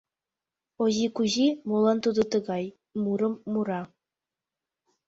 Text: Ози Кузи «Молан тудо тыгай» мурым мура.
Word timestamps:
Ози 0.83 1.07
Кузи 1.15 1.47
«Молан 1.69 1.97
тудо 2.03 2.21
тыгай» 2.31 2.65
мурым 3.03 3.33
мура. 3.51 3.81